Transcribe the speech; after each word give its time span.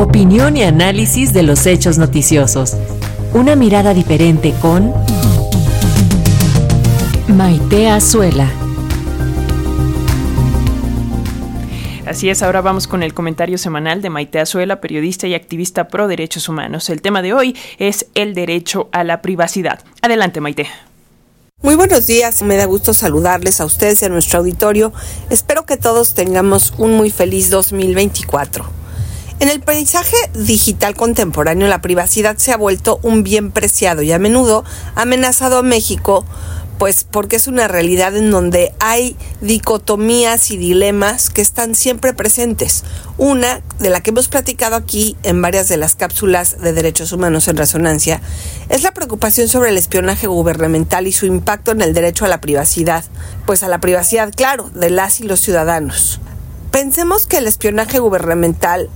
Opinión 0.00 0.56
y 0.56 0.62
análisis 0.62 1.34
de 1.34 1.42
los 1.42 1.66
hechos 1.66 1.98
noticiosos. 1.98 2.74
Una 3.34 3.54
mirada 3.54 3.92
diferente 3.92 4.54
con 4.62 4.94
Maite 7.28 7.86
Azuela. 7.90 8.50
Así 12.06 12.30
es, 12.30 12.42
ahora 12.42 12.62
vamos 12.62 12.86
con 12.86 13.02
el 13.02 13.12
comentario 13.12 13.58
semanal 13.58 14.00
de 14.00 14.08
Maite 14.08 14.40
Azuela, 14.40 14.80
periodista 14.80 15.26
y 15.26 15.34
activista 15.34 15.88
pro 15.88 16.08
derechos 16.08 16.48
humanos. 16.48 16.88
El 16.88 17.02
tema 17.02 17.20
de 17.20 17.34
hoy 17.34 17.54
es 17.78 18.06
el 18.14 18.32
derecho 18.32 18.88
a 18.92 19.04
la 19.04 19.20
privacidad. 19.20 19.80
Adelante, 20.00 20.40
Maite. 20.40 20.66
Muy 21.60 21.74
buenos 21.74 22.06
días, 22.06 22.40
me 22.40 22.56
da 22.56 22.64
gusto 22.64 22.94
saludarles 22.94 23.60
a 23.60 23.66
ustedes 23.66 24.00
y 24.00 24.06
a 24.06 24.08
nuestro 24.08 24.38
auditorio. 24.38 24.94
Espero 25.28 25.66
que 25.66 25.76
todos 25.76 26.14
tengamos 26.14 26.72
un 26.78 26.96
muy 26.96 27.10
feliz 27.10 27.50
2024. 27.50 28.79
En 29.40 29.48
el 29.48 29.60
paisaje 29.60 30.16
digital 30.34 30.94
contemporáneo, 30.94 31.66
la 31.66 31.80
privacidad 31.80 32.36
se 32.36 32.52
ha 32.52 32.58
vuelto 32.58 33.00
un 33.02 33.22
bien 33.22 33.52
preciado 33.52 34.02
y 34.02 34.12
a 34.12 34.18
menudo 34.18 34.64
amenazado 34.94 35.56
a 35.56 35.62
México 35.62 36.26
pues 36.76 37.04
porque 37.04 37.36
es 37.36 37.46
una 37.46 37.68
realidad 37.68 38.16
en 38.16 38.30
donde 38.30 38.72
hay 38.80 39.16
dicotomías 39.42 40.50
y 40.50 40.56
dilemas 40.56 41.28
que 41.28 41.42
están 41.42 41.74
siempre 41.74 42.14
presentes. 42.14 42.84
Una 43.18 43.60
de 43.78 43.90
la 43.90 44.02
que 44.02 44.10
hemos 44.10 44.28
platicado 44.28 44.76
aquí 44.76 45.16
en 45.22 45.40
varias 45.40 45.68
de 45.68 45.76
las 45.78 45.94
cápsulas 45.94 46.60
de 46.60 46.72
derechos 46.74 47.12
humanos 47.12 47.48
en 47.48 47.58
resonancia 47.58 48.22
es 48.70 48.82
la 48.82 48.92
preocupación 48.92 49.48
sobre 49.48 49.70
el 49.70 49.76
espionaje 49.76 50.26
gubernamental 50.26 51.06
y 51.06 51.12
su 51.12 51.26
impacto 51.26 51.70
en 51.70 51.82
el 51.82 51.94
derecho 51.94 52.24
a 52.24 52.28
la 52.28 52.40
privacidad, 52.40 53.04
pues 53.44 53.62
a 53.62 53.68
la 53.68 53.80
privacidad, 53.80 54.32
claro, 54.34 54.70
de 54.74 54.88
las 54.88 55.20
y 55.20 55.24
los 55.24 55.40
ciudadanos. 55.40 56.20
Pensemos 56.70 57.26
que 57.26 57.38
el 57.38 57.46
espionaje 57.46 57.98
gubernamental 57.98 58.88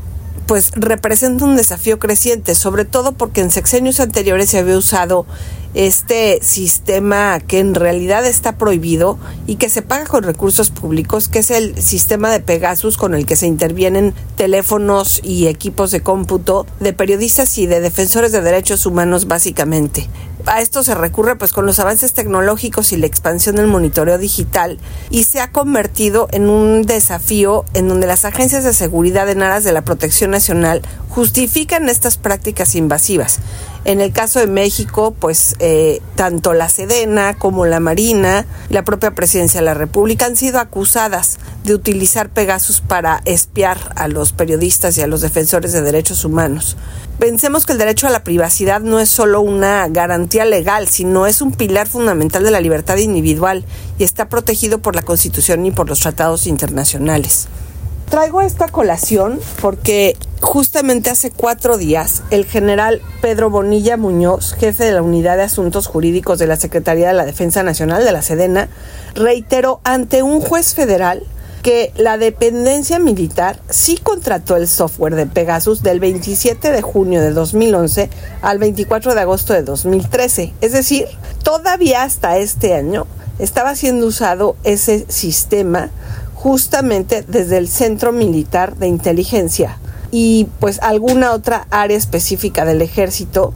pues 0.47 0.73
representa 0.75 1.45
un 1.45 1.57
desafío 1.57 1.99
creciente, 1.99 2.55
sobre 2.55 2.85
todo 2.85 3.13
porque 3.13 3.41
en 3.41 3.51
sexenios 3.51 4.01
anteriores 4.01 4.51
se 4.51 4.59
había 4.59 4.77
usado 4.77 5.27
este 5.75 6.39
sistema 6.43 7.41
que 7.41 7.59
en 7.59 7.75
realidad 7.75 8.25
está 8.25 8.57
prohibido 8.57 9.19
y 9.47 9.57
que 9.57 9.69
se 9.69 9.83
paga 9.83 10.07
con 10.07 10.23
recursos 10.23 10.71
públicos, 10.71 11.29
que 11.29 11.41
es 11.41 11.51
el 11.51 11.81
sistema 11.83 12.31
de 12.31 12.41
Pegasus 12.41 12.97
con 12.97 13.15
el 13.15 13.27
que 13.27 13.35
se 13.37 13.47
intervienen 13.47 14.15
teléfonos 14.37 15.21
y 15.25 15.49
equipos 15.49 15.91
de 15.91 16.01
cómputo 16.01 16.67
de 16.79 16.93
periodistas 16.93 17.59
y 17.59 17.67
de 17.67 17.81
defensores 17.81 18.31
de 18.31 18.41
derechos 18.41 18.87
humanos 18.87 19.27
básicamente 19.27 20.09
a 20.47 20.61
esto 20.61 20.83
se 20.83 20.95
recurre 20.95 21.37
pues 21.37 21.53
con 21.53 21.67
los 21.67 21.79
avances 21.79 22.13
tecnológicos 22.13 22.93
y 22.93 22.97
la 22.97 23.07
expansión 23.07 23.57
del 23.57 23.67
monitoreo 23.67 24.19
digital 24.19 24.79
y 25.11 25.25
se 25.25 25.41
ha 25.41 25.51
convertido 25.51 26.29
en 26.33 26.49
un 26.49 26.83
desafío 26.83 27.65
en 27.75 27.89
donde 27.89 28.07
las 28.07 28.25
agencias 28.25 28.65
de 28.65 28.73
seguridad 28.73 29.29
en 29.29 29.43
aras 29.43 29.65
de 29.65 29.73
la 29.73 29.83
protección 29.83 30.31
nacional 30.31 30.83
justifican 31.09 31.89
estas 31.89 32.17
prácticas 32.17 32.75
invasivas. 32.75 33.39
En 33.85 34.01
el 34.01 34.13
caso 34.13 34.41
de 34.41 34.47
México, 34.47 35.15
pues 35.19 35.57
eh, 35.59 36.01
tanto 36.15 36.55
la 36.55 36.71
Sedena 36.71 37.35
como 37.37 37.67
la 37.67 37.81
Marina, 37.81 38.47
la 38.71 38.83
propia 38.83 39.11
Presidencia 39.11 39.61
de 39.61 39.67
la 39.67 39.75
República 39.75 40.25
han 40.25 40.37
sido 40.37 40.59
acusadas 40.59 41.39
de 41.65 41.75
utilizar 41.75 42.31
Pegasus 42.31 42.81
para 42.81 43.21
espiar 43.27 43.93
a 43.97 44.09
los 44.09 44.33
periodistas 44.33 44.97
y 44.97 45.03
a 45.03 45.07
los 45.07 45.21
defensores 45.21 45.73
de 45.75 45.83
derechos 45.83 46.25
humanos. 46.25 46.79
Pensemos 47.19 47.67
que 47.67 47.73
el 47.73 47.79
derecho 47.79 48.07
a 48.07 48.11
la 48.11 48.25
privacidad 48.25 48.81
no 48.81 49.01
es 49.01 49.11
solo 49.11 49.43
una 49.43 49.87
garantía 49.89 50.47
legal, 50.47 50.89
sino 50.89 51.27
es 51.27 51.43
un 51.43 51.53
pilar 51.53 51.87
fundamental 51.87 52.43
de 52.43 52.51
la 52.51 52.61
libertad 52.61 52.97
individual 52.97 53.65
y 53.99 54.05
está 54.05 54.31
protegido 54.31 54.79
por 54.79 54.97
la 54.97 55.03
Constitución 55.03 55.67
y 55.67 55.71
por 55.71 55.89
los 55.89 56.01
tratados 56.01 56.47
internacionales. 56.47 57.49
Traigo 58.09 58.43
esta 58.43 58.69
colación 58.69 59.41
porque 59.61 60.17
justamente 60.41 61.11
hace 61.11 61.31
cuatro 61.31 61.79
días 61.79 62.23
el 62.31 62.45
general 62.45 63.01
Pedro 63.21 63.51
Bonilla 63.51 63.97
Muñoz, 63.97 64.55
jefe 64.55 64.85
de 64.85 64.93
la 64.93 65.03
Unidad 65.03 65.37
de 65.37 65.45
Asuntos 65.45 65.87
Jurídicos 65.87 66.39
de 66.39 66.47
la 66.47 66.57
Secretaría 66.57 67.09
de 67.09 67.15
la 67.15 67.25
Defensa 67.25 67.63
Nacional 67.63 68.05
de 68.05 68.13
la 68.13 68.23
Sedena, 68.23 68.69
reiteró 69.15 69.81
ante 69.85 70.23
un 70.23 70.41
juez 70.41 70.75
federal 70.75 71.25
que 71.63 71.93
la 71.97 72.19
dependencia 72.19 72.99
militar 72.99 73.59
sí 73.71 73.97
contrató 73.97 74.57
el 74.57 74.69
software 74.69 75.15
de 75.15 75.25
Pegasus 75.25 75.83
del 75.83 75.99
27 75.99 76.71
de 76.71 76.83
junio 76.83 77.23
de 77.23 77.31
2011 77.31 78.11
al 78.43 78.59
24 78.59 79.15
de 79.15 79.21
agosto 79.23 79.55
de 79.55 79.63
2013. 79.63 80.53
Es 80.61 80.73
decir, 80.73 81.07
todavía 81.43 82.03
hasta 82.03 82.37
este 82.37 82.75
año 82.75 83.07
estaba 83.39 83.75
siendo 83.77 84.07
usado 84.07 84.57
ese 84.63 85.07
sistema 85.09 85.89
justamente 86.45 87.25
desde 87.27 87.57
el 87.57 87.69
Centro 87.69 88.13
Militar 88.13 88.77
de 88.77 88.87
Inteligencia 88.87 89.79
y 90.11 90.47
pues 90.61 90.79
alguna 90.83 91.33
otra 91.33 91.67
área 91.71 91.97
específica 91.97 92.67
del 92.67 92.83
ejército, 92.83 93.55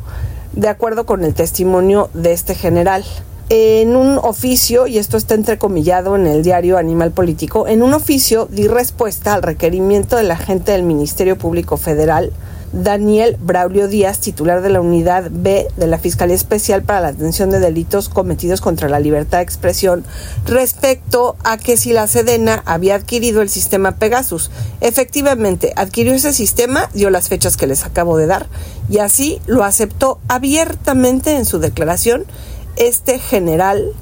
de 0.54 0.68
acuerdo 0.68 1.04
con 1.04 1.22
el 1.22 1.34
testimonio 1.34 2.08
de 2.14 2.32
este 2.32 2.54
general. 2.54 3.04
En 3.50 3.94
un 3.94 4.16
oficio, 4.16 4.86
y 4.86 4.96
esto 4.96 5.18
está 5.18 5.34
entrecomillado 5.34 6.16
en 6.16 6.26
el 6.26 6.42
diario 6.42 6.78
Animal 6.78 7.10
Político, 7.10 7.68
en 7.68 7.82
un 7.82 7.92
oficio 7.92 8.48
di 8.50 8.68
respuesta 8.68 9.34
al 9.34 9.42
requerimiento 9.42 10.16
del 10.16 10.30
agente 10.30 10.72
del 10.72 10.82
Ministerio 10.82 11.36
Público 11.36 11.76
Federal, 11.76 12.32
Daniel 12.72 13.36
Braulio 13.40 13.88
Díaz, 13.88 14.20
titular 14.20 14.62
de 14.62 14.68
la 14.68 14.80
Unidad 14.80 15.30
B 15.30 15.68
de 15.76 15.86
la 15.86 15.98
Fiscalía 15.98 16.34
Especial 16.36 16.82
para 16.82 17.00
la 17.00 17.08
Atención 17.08 17.50
de 17.50 17.60
Delitos 17.60 18.08
Cometidos 18.08 18.60
contra 18.60 18.88
la 18.88 19.00
Libertad 19.00 19.38
de 19.38 19.44
Expresión, 19.44 20.04
respecto 20.46 21.36
a 21.44 21.56
que 21.56 21.76
si 21.76 21.92
la 21.92 22.06
Sedena 22.06 22.62
había 22.66 22.96
adquirido 22.96 23.42
el 23.42 23.48
sistema 23.48 23.96
Pegasus. 23.96 24.50
Efectivamente, 24.80 25.72
adquirió 25.76 26.14
ese 26.14 26.32
sistema, 26.32 26.90
dio 26.94 27.10
las 27.10 27.28
fechas 27.28 27.56
que 27.56 27.66
les 27.66 27.84
acabo 27.84 28.16
de 28.16 28.26
dar, 28.26 28.46
y 28.90 28.98
así 28.98 29.40
lo 29.46 29.64
aceptó 29.64 30.18
abiertamente 30.28 31.36
en 31.36 31.44
su 31.44 31.58
declaración 31.58 32.24
este 32.76 33.18
general 33.18 33.92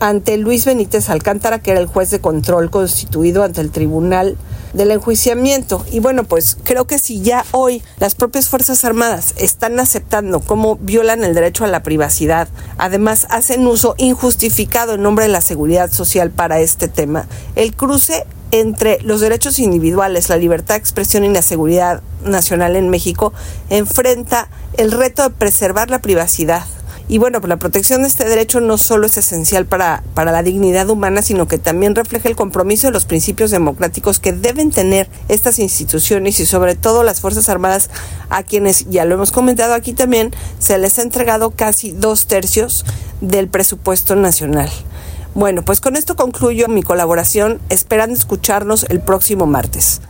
ante 0.00 0.36
Luis 0.36 0.64
Benítez 0.64 1.10
Alcántara, 1.10 1.60
que 1.60 1.70
era 1.70 1.80
el 1.80 1.86
juez 1.86 2.10
de 2.10 2.20
control 2.20 2.70
constituido 2.70 3.44
ante 3.44 3.60
el 3.60 3.70
Tribunal 3.70 4.36
del 4.72 4.90
Enjuiciamiento. 4.90 5.84
Y 5.90 6.00
bueno, 6.00 6.24
pues 6.24 6.56
creo 6.62 6.86
que 6.86 6.98
si 6.98 7.20
ya 7.22 7.44
hoy 7.52 7.82
las 7.98 8.14
propias 8.14 8.48
Fuerzas 8.48 8.84
Armadas 8.84 9.34
están 9.36 9.78
aceptando 9.80 10.40
cómo 10.40 10.76
violan 10.76 11.24
el 11.24 11.34
derecho 11.34 11.64
a 11.64 11.68
la 11.68 11.82
privacidad, 11.82 12.48
además 12.78 13.26
hacen 13.30 13.66
uso 13.66 13.94
injustificado 13.98 14.94
en 14.94 15.02
nombre 15.02 15.26
de 15.26 15.32
la 15.32 15.40
seguridad 15.40 15.90
social 15.90 16.30
para 16.30 16.60
este 16.60 16.88
tema, 16.88 17.26
el 17.56 17.74
cruce 17.74 18.24
entre 18.50 19.00
los 19.00 19.20
derechos 19.20 19.58
individuales, 19.58 20.28
la 20.28 20.36
libertad 20.36 20.74
de 20.74 20.80
expresión 20.80 21.24
y 21.24 21.28
la 21.30 21.40
seguridad 21.40 22.02
nacional 22.22 22.76
en 22.76 22.90
México 22.90 23.32
enfrenta 23.70 24.48
el 24.76 24.92
reto 24.92 25.22
de 25.22 25.30
preservar 25.30 25.90
la 25.90 26.00
privacidad 26.00 26.64
y 27.08 27.18
bueno, 27.18 27.40
pues 27.40 27.48
la 27.48 27.56
protección 27.56 28.02
de 28.02 28.08
este 28.08 28.28
derecho 28.28 28.60
no 28.60 28.78
solo 28.78 29.06
es 29.06 29.16
esencial 29.16 29.66
para, 29.66 30.02
para 30.14 30.32
la 30.32 30.42
dignidad 30.42 30.88
humana, 30.90 31.22
sino 31.22 31.48
que 31.48 31.58
también 31.58 31.94
refleja 31.94 32.28
el 32.28 32.36
compromiso 32.36 32.86
de 32.86 32.92
los 32.92 33.04
principios 33.04 33.50
democráticos 33.50 34.18
que 34.18 34.32
deben 34.32 34.70
tener 34.70 35.08
estas 35.28 35.58
instituciones 35.58 36.38
y 36.40 36.46
sobre 36.46 36.74
todo 36.74 37.02
las 37.02 37.20
Fuerzas 37.20 37.48
Armadas, 37.48 37.90
a 38.30 38.42
quienes, 38.42 38.88
ya 38.90 39.04
lo 39.04 39.14
hemos 39.14 39.32
comentado 39.32 39.74
aquí 39.74 39.92
también, 39.92 40.32
se 40.58 40.78
les 40.78 40.98
ha 40.98 41.02
entregado 41.02 41.50
casi 41.50 41.92
dos 41.92 42.26
tercios 42.26 42.84
del 43.20 43.48
presupuesto 43.48 44.16
nacional. 44.16 44.70
Bueno, 45.34 45.62
pues 45.62 45.80
con 45.80 45.96
esto 45.96 46.14
concluyo 46.14 46.68
mi 46.68 46.82
colaboración, 46.82 47.58
esperando 47.70 48.14
escucharnos 48.14 48.84
el 48.90 49.00
próximo 49.00 49.46
martes. 49.46 50.02